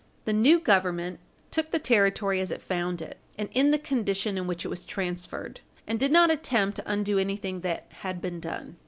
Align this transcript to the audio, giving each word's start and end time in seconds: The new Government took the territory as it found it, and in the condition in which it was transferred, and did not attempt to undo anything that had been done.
The 0.25 0.33
new 0.33 0.59
Government 0.59 1.19
took 1.51 1.69
the 1.69 1.77
territory 1.77 2.41
as 2.41 2.49
it 2.49 2.59
found 2.59 3.03
it, 3.03 3.19
and 3.37 3.49
in 3.51 3.69
the 3.69 3.77
condition 3.77 4.35
in 4.35 4.47
which 4.47 4.65
it 4.65 4.67
was 4.67 4.83
transferred, 4.83 5.59
and 5.85 5.99
did 5.99 6.11
not 6.11 6.31
attempt 6.31 6.77
to 6.77 6.91
undo 6.91 7.19
anything 7.19 7.61
that 7.61 7.85
had 7.97 8.19
been 8.19 8.39
done. 8.39 8.77